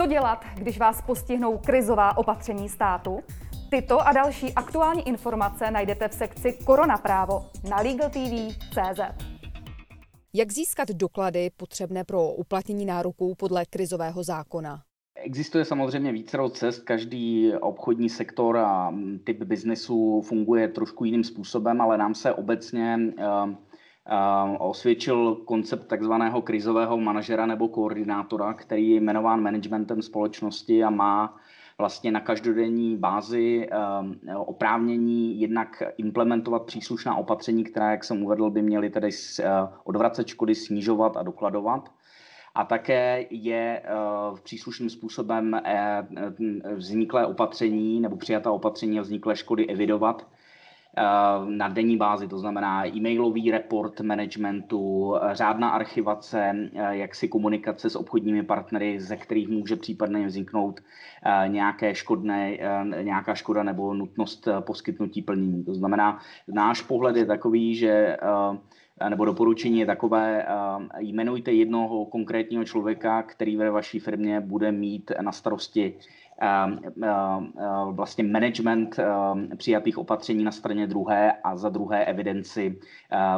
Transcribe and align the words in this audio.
Co 0.00 0.06
dělat, 0.06 0.44
když 0.54 0.78
vás 0.78 1.02
postihnou 1.02 1.58
krizová 1.58 2.16
opatření 2.16 2.68
státu? 2.68 3.20
Tyto 3.70 4.00
a 4.00 4.12
další 4.12 4.52
aktuální 4.52 5.08
informace 5.08 5.70
najdete 5.70 6.08
v 6.08 6.14
sekci 6.14 6.58
Korona 6.64 6.98
právo 6.98 7.46
na 7.70 7.76
LegalTV.cz. 7.76 9.00
Jak 10.34 10.52
získat 10.52 10.88
doklady 10.88 11.50
potřebné 11.56 12.04
pro 12.04 12.32
uplatnění 12.32 12.86
nároků 12.86 13.34
podle 13.34 13.64
krizového 13.70 14.22
zákona? 14.22 14.82
Existuje 15.14 15.64
samozřejmě 15.64 16.12
více 16.12 16.38
cest, 16.52 16.82
každý 16.82 17.52
obchodní 17.60 18.08
sektor 18.08 18.56
a 18.56 18.94
typ 19.24 19.42
biznesu 19.42 20.20
funguje 20.20 20.68
trošku 20.68 21.04
jiným 21.04 21.24
způsobem, 21.24 21.80
ale 21.80 21.98
nám 21.98 22.14
se 22.14 22.32
obecně 22.34 22.98
uh, 23.18 23.54
osvědčil 24.58 25.34
koncept 25.34 25.86
takzvaného 25.86 26.42
krizového 26.42 26.98
manažera 26.98 27.46
nebo 27.46 27.68
koordinátora, 27.68 28.54
který 28.54 28.90
je 28.90 28.96
jmenován 28.96 29.42
managementem 29.42 30.02
společnosti 30.02 30.84
a 30.84 30.90
má 30.90 31.36
vlastně 31.78 32.10
na 32.10 32.20
každodenní 32.20 32.96
bázi 32.96 33.68
oprávnění 34.36 35.40
jednak 35.40 35.82
implementovat 35.96 36.62
příslušná 36.62 37.16
opatření, 37.16 37.64
která, 37.64 37.90
jak 37.90 38.04
jsem 38.04 38.22
uvedl, 38.22 38.50
by 38.50 38.62
měly 38.62 38.90
tedy 38.90 39.08
odvracet 39.84 40.28
škody, 40.28 40.54
snižovat 40.54 41.16
a 41.16 41.22
dokladovat. 41.22 41.92
A 42.54 42.64
také 42.64 43.26
je 43.30 43.82
příslušným 44.42 44.90
způsobem 44.90 45.60
vzniklé 46.74 47.26
opatření 47.26 48.00
nebo 48.00 48.16
přijatá 48.16 48.50
opatření 48.50 48.98
a 48.98 49.02
vzniklé 49.02 49.36
škody 49.36 49.66
evidovat 49.66 50.26
Eh, 50.26 50.36
na 51.48 51.68
denní 51.68 51.96
bázi, 51.96 52.28
to 52.28 52.38
znamená 52.38 52.86
e-mailový 52.86 53.50
report 53.50 54.00
managementu, 54.00 55.14
řádná 55.32 55.70
archivace, 55.70 56.52
eh, 56.74 56.96
jaksi 56.96 57.28
komunikace 57.28 57.90
s 57.90 57.96
obchodními 57.96 58.42
partnery, 58.42 59.00
ze 59.00 59.16
kterých 59.16 59.48
může 59.48 59.76
případně 59.76 60.26
vzniknout 60.26 60.80
eh, 60.80 61.48
nějaké 61.48 61.94
škodné, 61.94 62.58
nějaká 63.02 63.34
škoda 63.34 63.62
nebo 63.62 63.94
nutnost 63.94 64.48
poskytnutí 64.60 65.22
plnění. 65.22 65.64
To 65.64 65.74
znamená, 65.74 66.18
náš 66.48 66.82
pohled 66.82 67.16
je 67.16 67.26
takový, 67.26 67.74
že 67.74 68.16
nebo 69.08 69.24
doporučení 69.24 69.78
je 69.78 69.86
takové, 69.86 70.46
jmenujte 70.98 71.52
jednoho 71.52 72.04
konkrétního 72.04 72.64
člověka, 72.64 73.22
který 73.22 73.56
ve 73.56 73.70
vaší 73.70 73.98
firmě 73.98 74.40
bude 74.40 74.72
mít 74.72 75.12
na 75.20 75.32
starosti 75.32 75.94
vlastně 77.90 78.24
management 78.24 78.96
přijatých 79.56 79.98
opatření 79.98 80.44
na 80.44 80.52
straně 80.52 80.86
druhé 80.86 81.32
a 81.32 81.56
za 81.56 81.68
druhé 81.68 82.04
evidenci 82.04 82.78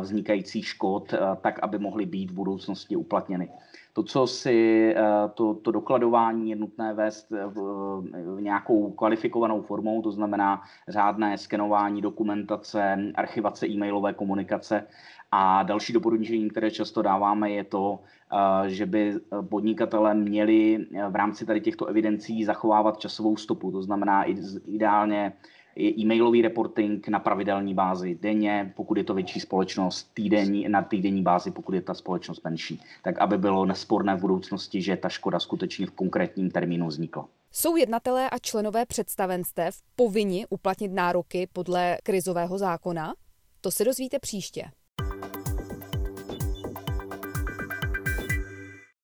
vznikajících 0.00 0.66
škod, 0.66 1.14
tak 1.40 1.58
aby 1.62 1.78
mohly 1.78 2.06
být 2.06 2.30
v 2.30 2.34
budoucnosti 2.34 2.96
uplatněny. 2.96 3.48
To, 3.92 4.02
co 4.02 4.26
si, 4.26 4.94
to, 5.34 5.54
to 5.54 5.70
dokladování 5.70 6.50
je 6.50 6.56
nutné 6.56 6.94
vést 6.94 7.30
v 7.30 8.36
nějakou 8.40 8.90
kvalifikovanou 8.90 9.62
formou, 9.62 10.02
to 10.02 10.10
znamená 10.10 10.62
řádné 10.88 11.38
skenování 11.38 12.02
dokumentace, 12.02 13.12
archivace 13.14 13.66
e-mailové 13.66 14.12
komunikace 14.12 14.86
a 15.32 15.49
další 15.62 15.92
doporučení, 15.92 16.50
které 16.50 16.70
často 16.70 17.02
dáváme, 17.02 17.50
je 17.50 17.64
to, 17.64 17.98
eh, 17.98 18.70
že 18.70 18.86
by 18.86 19.14
podnikatelé 19.48 20.14
měli 20.14 20.86
eh, 20.94 21.08
v 21.08 21.16
rámci 21.16 21.46
tady 21.46 21.60
těchto 21.60 21.86
evidencí 21.86 22.44
zachovávat 22.44 22.98
časovou 22.98 23.36
stopu. 23.36 23.72
To 23.72 23.82
znamená 23.82 24.24
ideálně 24.66 25.32
e-mailový 25.78 26.42
reporting 26.42 27.08
na 27.08 27.18
pravidelní 27.18 27.74
bázi 27.74 28.18
denně, 28.22 28.72
pokud 28.76 28.98
je 28.98 29.04
to 29.04 29.14
větší 29.14 29.40
společnost, 29.40 30.10
týdenní, 30.14 30.68
na 30.68 30.82
týdenní 30.82 31.22
bázi, 31.22 31.50
pokud 31.50 31.74
je 31.74 31.82
ta 31.82 31.94
společnost 31.94 32.44
menší. 32.44 32.80
Tak, 33.02 33.18
aby 33.18 33.38
bylo 33.38 33.66
nesporné 33.66 34.16
v 34.16 34.20
budoucnosti, 34.20 34.82
že 34.82 34.96
ta 34.96 35.08
škoda 35.08 35.38
skutečně 35.40 35.86
v 35.86 35.90
konkrétním 35.90 36.50
termínu 36.50 36.86
vznikla. 36.86 37.28
Jsou 37.52 37.76
jednatelé 37.76 38.30
a 38.30 38.38
členové 38.38 38.86
představenstev 38.86 39.76
povinni 39.96 40.46
uplatnit 40.50 40.92
nároky 40.92 41.48
podle 41.52 41.98
krizového 42.02 42.58
zákona? 42.58 43.14
To 43.60 43.70
se 43.70 43.84
dozvíte 43.84 44.18
příště. 44.18 44.64